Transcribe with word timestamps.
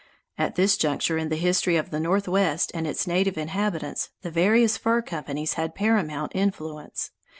At 0.35 0.55
this 0.55 0.77
juncture 0.77 1.19
in 1.19 1.29
the 1.29 1.35
history 1.35 1.75
of 1.77 1.91
the 1.91 1.99
northwest 1.99 2.71
and 2.73 2.87
its 2.87 3.05
native 3.05 3.37
inhabitants, 3.37 4.09
the 4.23 4.31
various 4.31 4.75
fur 4.75 5.03
companies 5.03 5.53
had 5.53 5.75
paramount 5.75 6.31
influence. 6.33 7.11